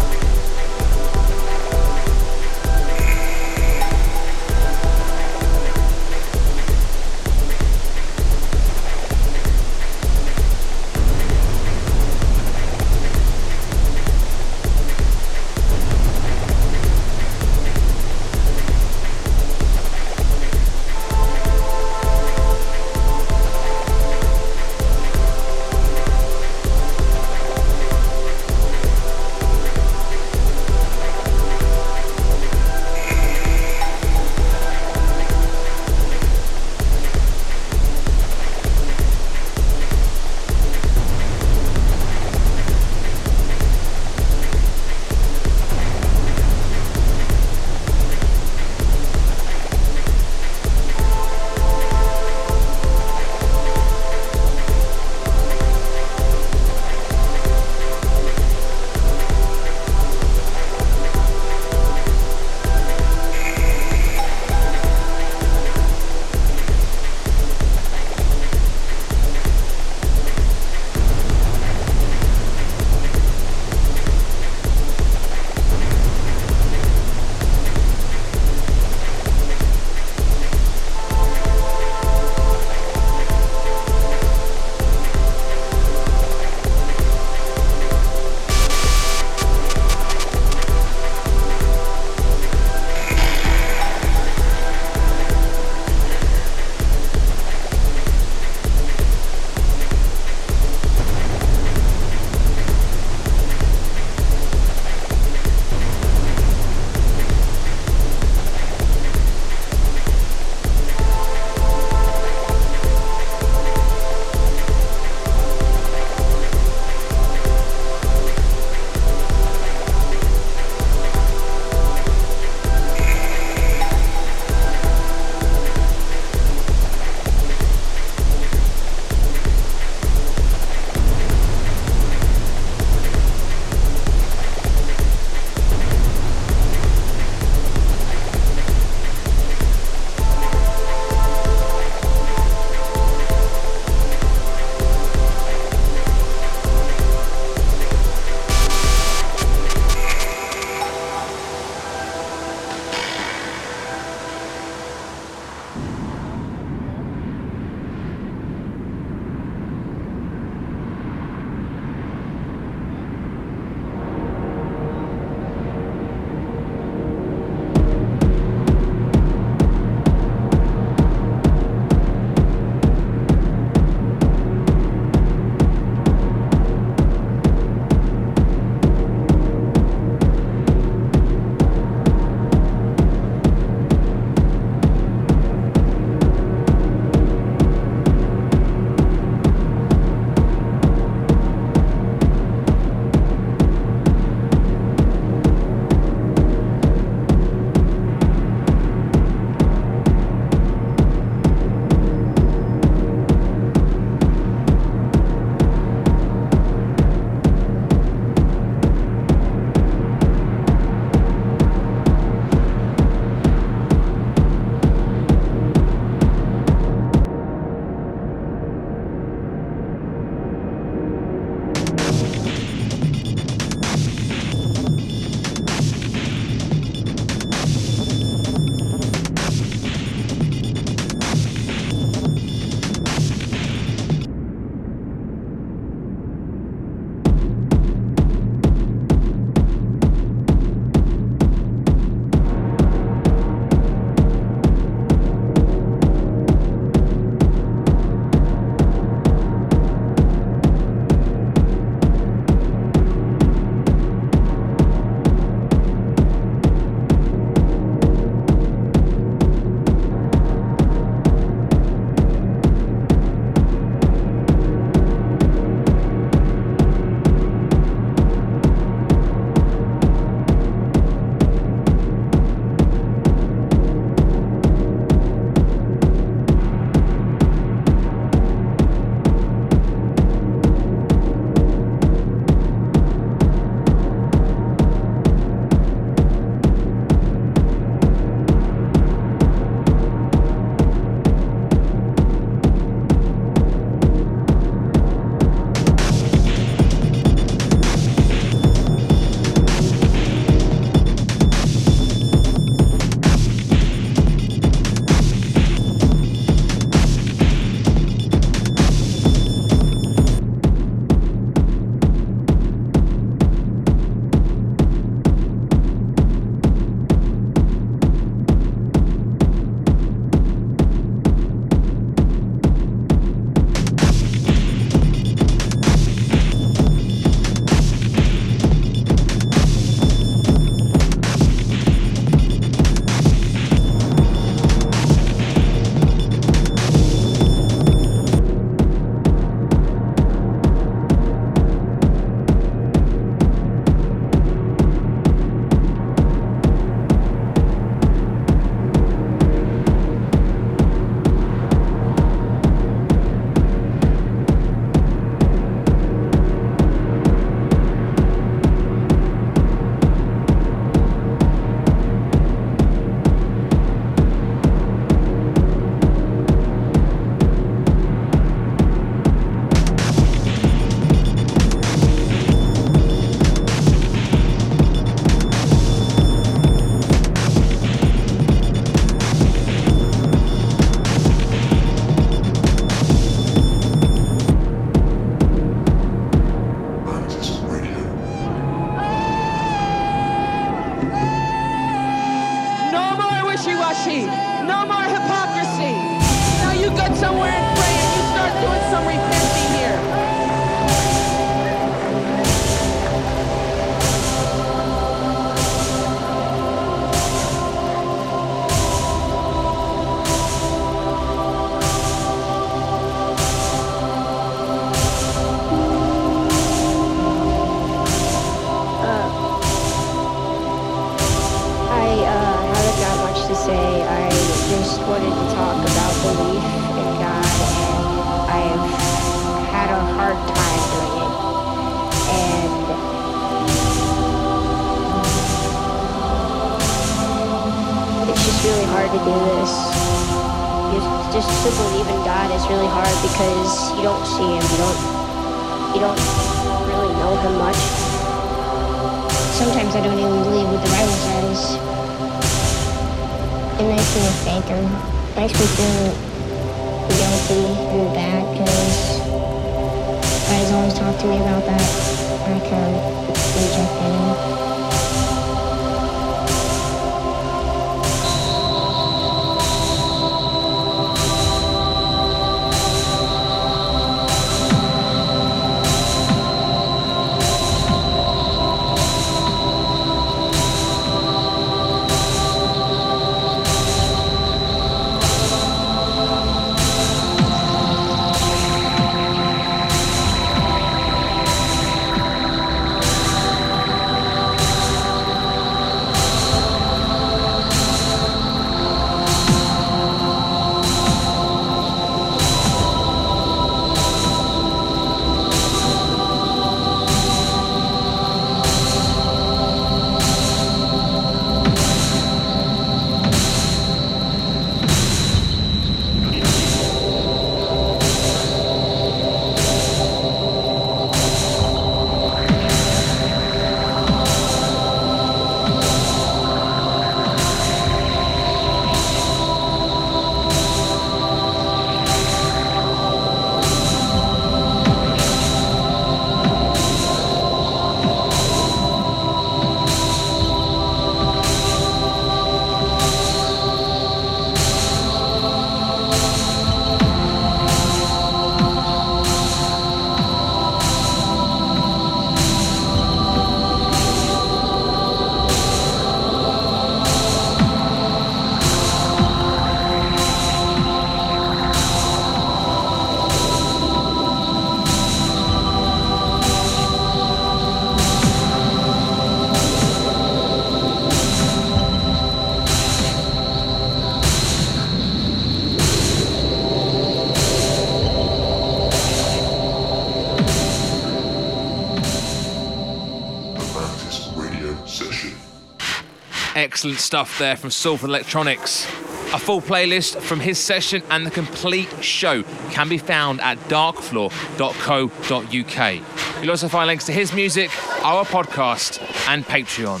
Excellent 586.80 587.00
stuff 587.00 587.38
there 587.38 587.56
from 587.56 587.70
Salford 587.70 588.08
Electronics. 588.08 588.86
A 589.34 589.38
full 589.38 589.60
playlist 589.60 590.18
from 590.22 590.40
his 590.40 590.58
session 590.58 591.02
and 591.10 591.26
the 591.26 591.30
complete 591.30 591.90
show 592.02 592.42
can 592.70 592.88
be 592.88 592.96
found 592.96 593.38
at 593.42 593.58
darkfloor.co.uk. 593.68 596.40
You'll 596.40 596.50
also 596.50 596.68
find 596.68 596.86
links 596.86 597.04
to 597.04 597.12
his 597.12 597.34
music, 597.34 597.68
our 598.02 598.24
podcast, 598.24 598.98
and 599.28 599.44
Patreon. 599.44 600.00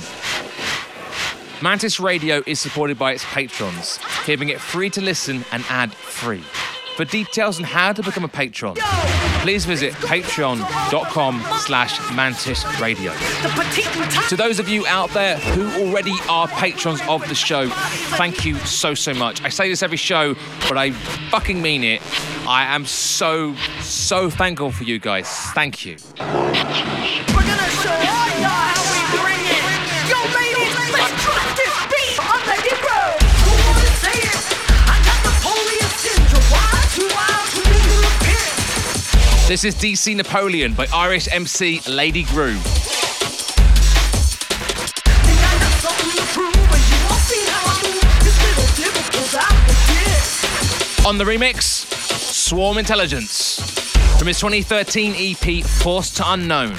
Mantis 1.62 2.00
Radio 2.00 2.42
is 2.46 2.58
supported 2.58 2.98
by 2.98 3.12
its 3.12 3.26
patrons, 3.26 3.98
keeping 4.24 4.48
it 4.48 4.58
free 4.58 4.88
to 4.88 5.02
listen 5.02 5.44
and 5.52 5.62
ad 5.68 5.92
free. 5.92 6.42
For 6.96 7.04
details 7.04 7.58
on 7.58 7.64
how 7.64 7.92
to 7.92 8.02
become 8.02 8.24
a 8.24 8.28
patron, 8.28 8.76
please 9.40 9.64
visit 9.64 9.92
patreon.com 9.94 11.42
slash 11.60 12.14
mantis 12.14 12.64
radio. 12.80 13.12
To 14.28 14.36
those 14.36 14.58
of 14.58 14.68
you 14.68 14.86
out 14.86 15.10
there 15.10 15.38
who 15.38 15.86
already 15.86 16.14
are 16.28 16.46
patrons 16.48 17.00
of 17.08 17.26
the 17.28 17.34
show, 17.34 17.68
thank 18.16 18.44
you 18.44 18.56
so, 18.58 18.94
so 18.94 19.14
much. 19.14 19.42
I 19.42 19.48
say 19.48 19.68
this 19.68 19.82
every 19.82 19.96
show, 19.96 20.34
but 20.68 20.76
I 20.76 20.92
fucking 21.30 21.60
mean 21.60 21.84
it. 21.84 22.02
I 22.46 22.74
am 22.74 22.84
so, 22.84 23.54
so 23.80 24.28
thankful 24.30 24.72
for 24.72 24.84
you 24.84 24.98
guys. 24.98 25.28
Thank 25.54 25.86
you. 25.86 25.96
This 39.50 39.64
is 39.64 39.74
DC 39.74 40.14
Napoleon 40.14 40.74
by 40.74 40.86
Irish 40.94 41.26
MC 41.28 41.80
Lady 41.88 42.22
Groove. 42.22 42.64
On 51.04 51.18
the 51.18 51.24
remix, 51.24 51.84
Swarm 52.12 52.78
Intelligence 52.78 53.58
from 54.20 54.28
his 54.28 54.38
2013 54.38 55.14
EP 55.18 55.64
Forced 55.64 56.18
to 56.18 56.30
Unknown. 56.30 56.76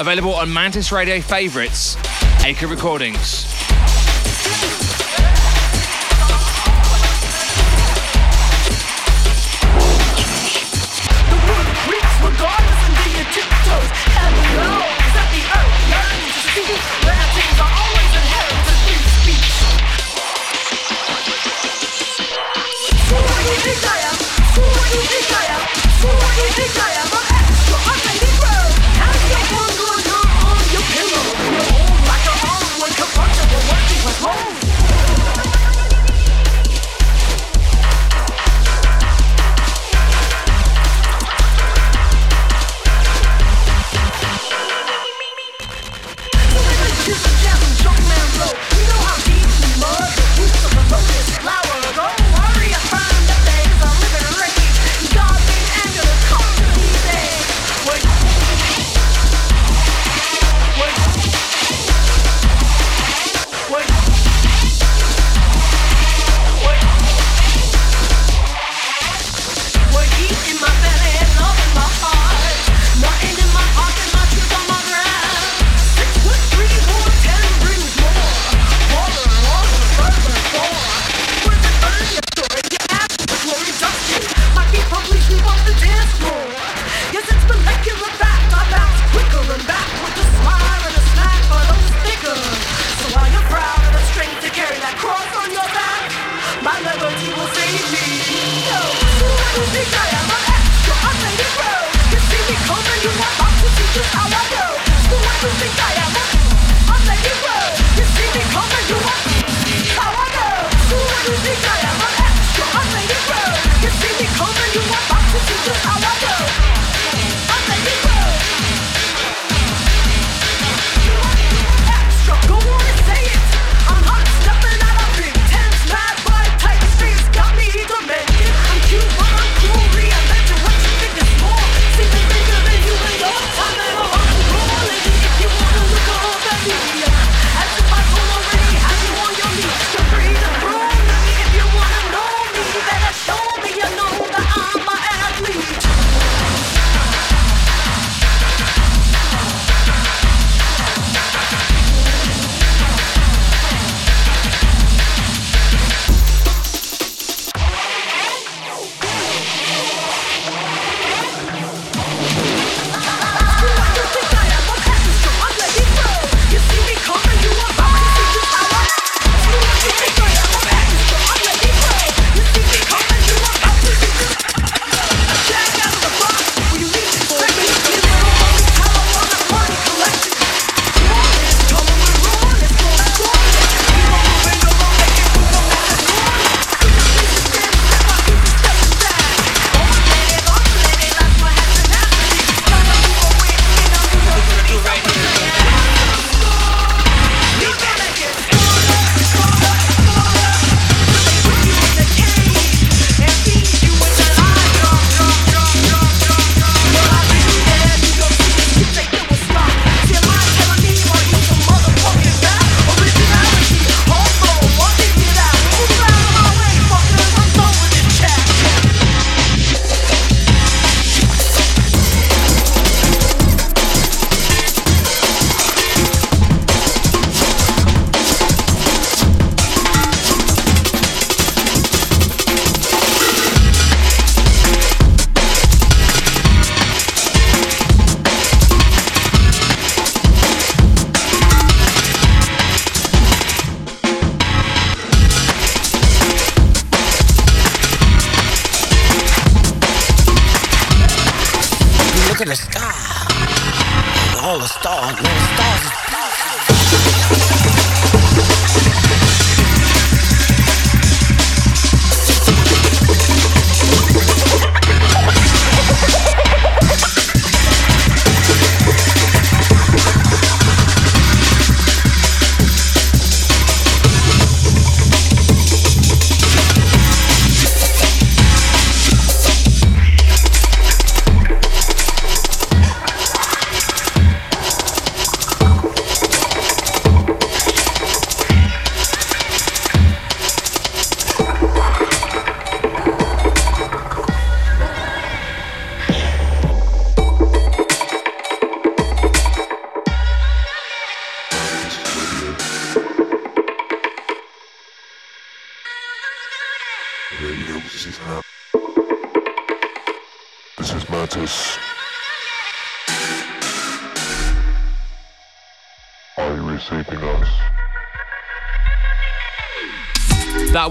Available 0.00 0.34
on 0.34 0.50
Mantis 0.50 0.90
Radio 0.90 1.20
Favorites, 1.20 1.98
Acre 2.46 2.66
Recordings. 2.66 3.53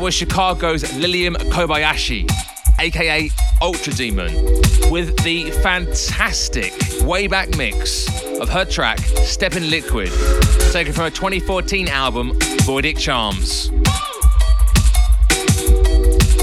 Was 0.04 0.14
Chicago's 0.14 0.84
Lilium 0.98 1.36
Kobayashi, 1.36 2.30
aka 2.78 3.30
Ultrademon, 3.62 4.92
with 4.92 5.18
the 5.24 5.50
fantastic 5.62 6.74
Wayback 7.04 7.58
mix 7.58 8.10
of 8.42 8.50
her 8.50 8.66
track 8.66 9.00
Step 9.00 9.56
in 9.56 9.70
Liquid, 9.70 10.12
taken 10.74 10.92
from 10.92 11.06
her 11.06 11.10
2014 11.10 11.88
album 11.88 12.34
Voidic 12.66 12.98
Charms. 12.98 13.70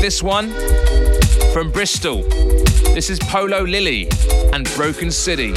This 0.01 0.23
one 0.23 0.51
from 1.53 1.71
Bristol. 1.71 2.23
This 2.95 3.11
is 3.11 3.19
Polo 3.19 3.63
Lily 3.65 4.09
and 4.55 4.65
Broken 4.75 5.11
City. 5.11 5.53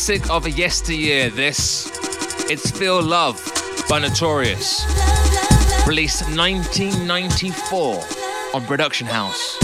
classic 0.00 0.30
of 0.30 0.48
yesteryear, 0.48 1.28
this. 1.28 1.86
It's 2.48 2.70
Feel 2.70 3.02
Love 3.02 3.36
by 3.86 3.98
Notorious. 3.98 4.82
Released 5.86 6.22
1994 6.34 8.02
on 8.54 8.64
Production 8.64 9.06
House. 9.06 9.59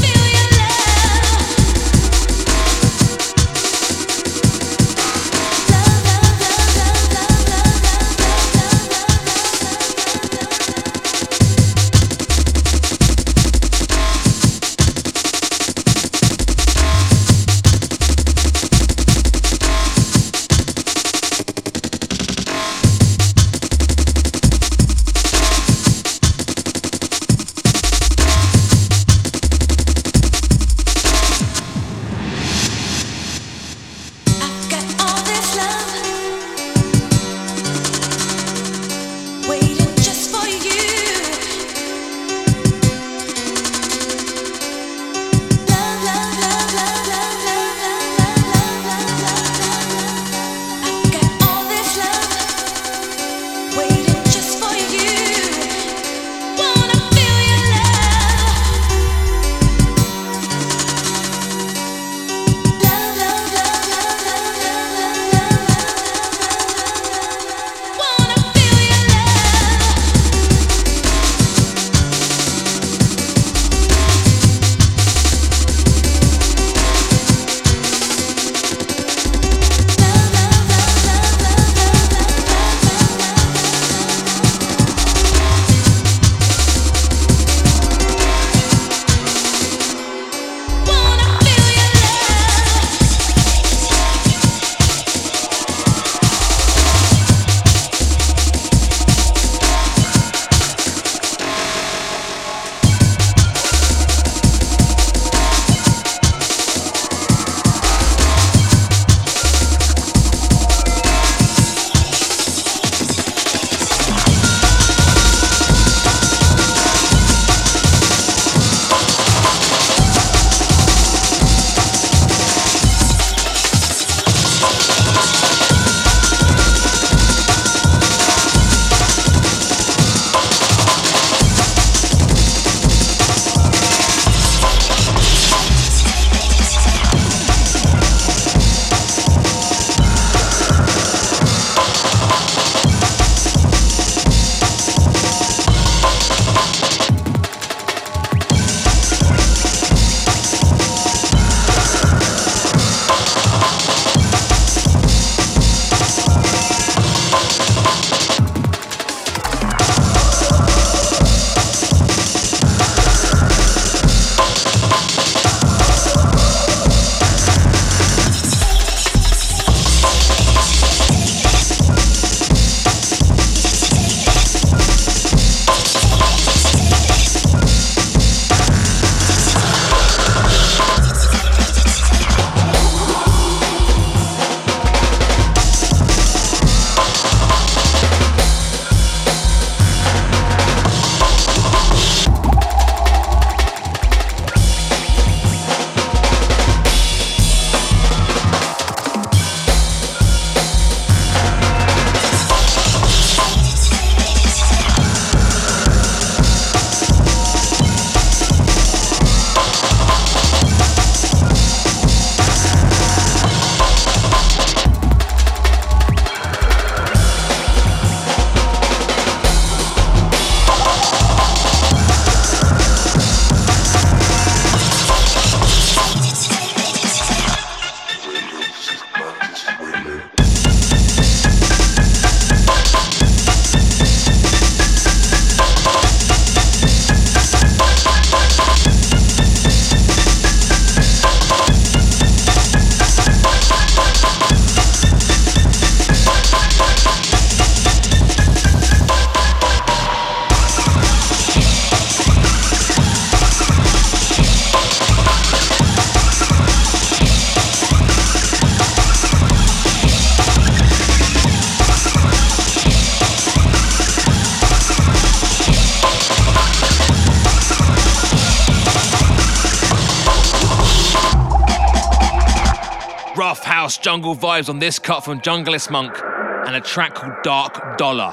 Jungle 274.07 274.37
vibes 274.37 274.69
on 274.69 274.78
this 274.78 275.01
cut 275.01 275.24
from 275.24 275.41
Junglismonk 275.41 276.16
and 276.65 276.77
a 276.77 276.81
track 276.81 277.16
called 277.16 277.33
Dark 277.43 277.99
Dollar. 277.99 278.33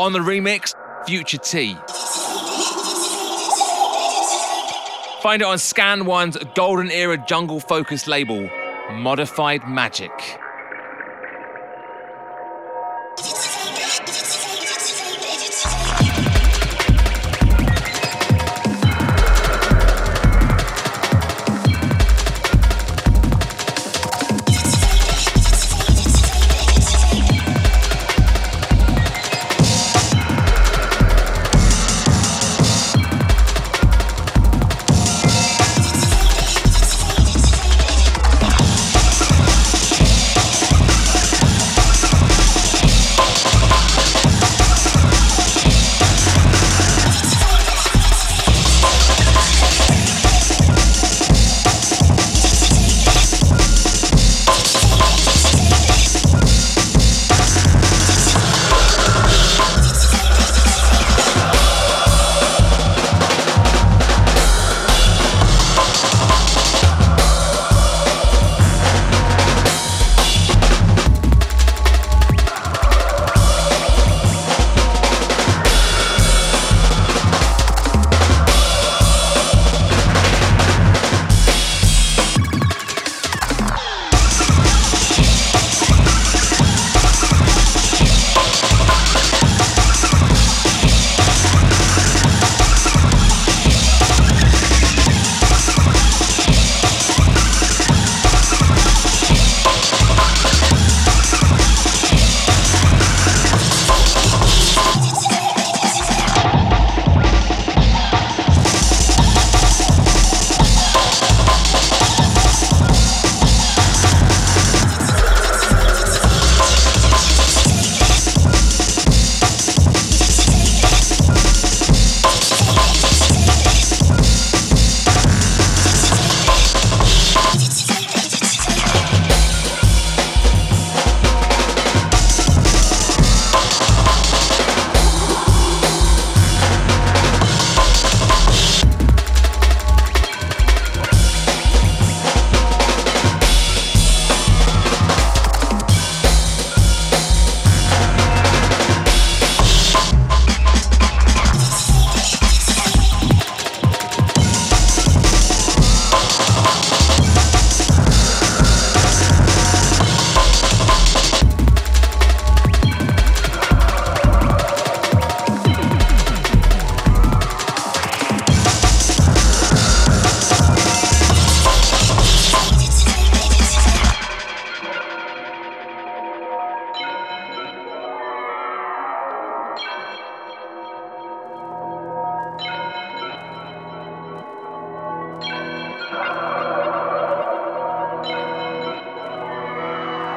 On 0.00 0.12
the 0.12 0.18
remix, 0.18 0.74
Future 1.06 1.38
T. 1.38 1.76
Find 5.22 5.42
it 5.42 5.44
on 5.44 5.58
Scan 5.60 6.06
One's 6.06 6.36
golden 6.56 6.90
era 6.90 7.16
jungle 7.16 7.60
focused 7.60 8.08
label, 8.08 8.50
Modified 8.90 9.68
Magic. 9.68 10.10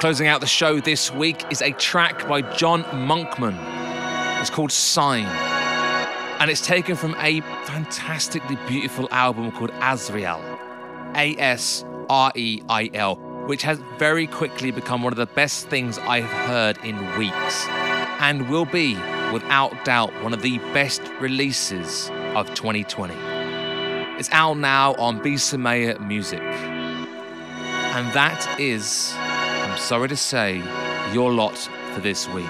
Closing 0.08 0.28
out 0.28 0.40
the 0.40 0.48
show 0.48 0.80
this 0.80 1.12
week 1.12 1.44
is 1.52 1.62
a 1.62 1.74
track 1.74 2.30
by 2.30 2.42
John 2.42 2.86
Monkman. 2.86 3.58
It's 4.40 4.50
called 4.50 4.72
Sign. 4.72 5.26
And 6.40 6.50
it's 6.50 6.66
taken 6.66 6.96
from 6.96 7.14
a 7.20 7.42
fantastically 7.66 8.58
beautiful 8.70 9.10
album 9.12 9.52
called 9.52 9.72
Asreil. 9.82 10.42
A 11.14 11.36
S 11.38 11.84
R 12.10 12.32
E 12.38 12.62
I 12.70 12.90
L, 12.94 13.18
which 13.48 13.64
has 13.64 13.82
very 13.98 14.28
quickly 14.28 14.72
become 14.72 15.04
one 15.04 15.12
of 15.12 15.18
the 15.18 15.26
best 15.26 15.68
things 15.68 15.98
I've 15.98 16.24
heard 16.24 16.78
in 16.86 16.96
weeks. 17.18 17.68
And 18.22 18.50
will 18.50 18.64
be, 18.64 18.94
without 19.34 19.84
doubt, 19.84 20.14
one 20.24 20.32
of 20.32 20.42
the 20.42 20.58
best 20.72 21.02
releases 21.20 22.10
of 22.34 22.48
2020. 22.56 23.14
It's 24.18 24.30
out 24.32 24.58
now 24.58 24.94
on 24.94 25.20
Bisamaya 25.20 26.00
Music. 26.00 26.40
And 26.40 28.14
that 28.14 28.58
is 28.58 29.14
Sorry 29.78 30.10
to 30.10 30.18
say, 30.18 30.58
your 31.14 31.32
lot 31.32 31.58
for 31.94 32.02
this 32.02 32.28
week. 32.30 32.46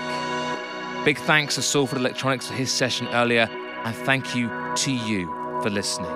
Big 1.06 1.18
thanks 1.20 1.56
to 1.56 1.62
Salford 1.62 2.00
Electronics 2.00 2.48
for 2.48 2.54
his 2.54 2.72
session 2.72 3.08
earlier, 3.10 3.50
and 3.84 3.96
thank 3.96 4.36
you 4.36 4.50
to 4.76 4.92
you 4.92 5.28
for 5.62 5.70
listening. 5.70 6.12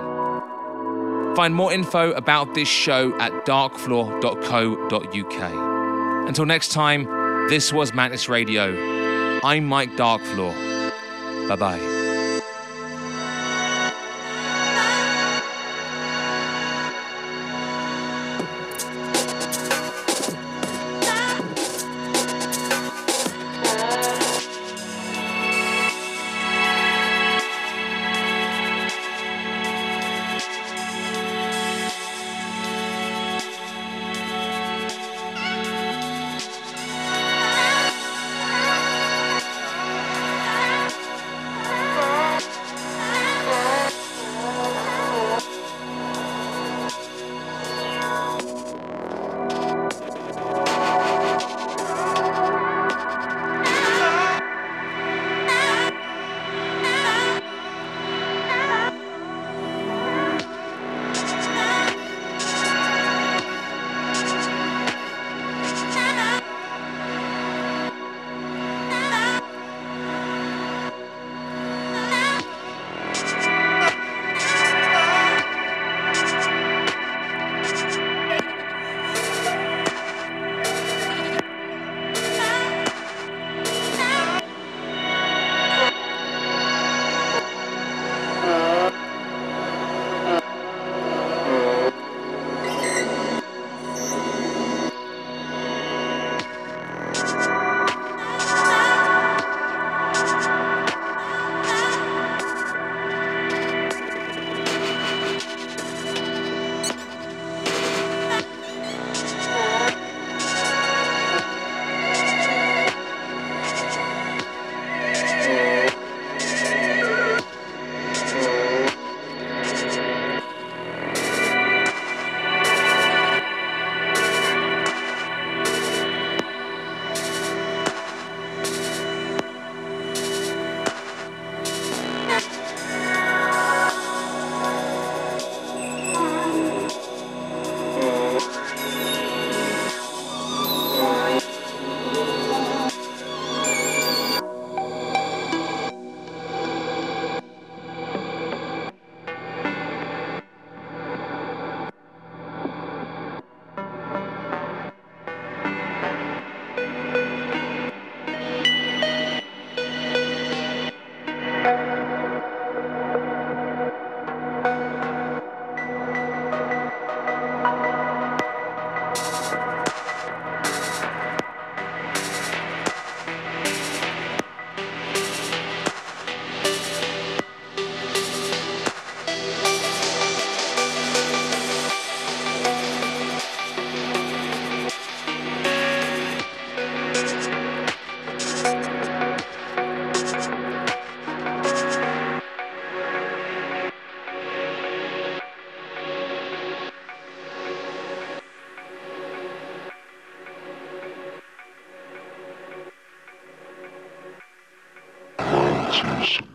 Find 1.36 1.54
more 1.54 1.72
info 1.72 2.10
about 2.12 2.54
this 2.54 2.68
show 2.68 3.14
at 3.18 3.32
darkfloor.co.uk. 3.46 6.28
Until 6.28 6.44
next 6.44 6.72
time, 6.72 7.04
this 7.48 7.72
was 7.72 7.94
Mantis 7.94 8.28
Radio. 8.28 8.76
I'm 9.42 9.64
Mike 9.64 9.92
Darkfloor. 9.92 10.52
Bye 11.48 11.56
bye. 11.56 11.91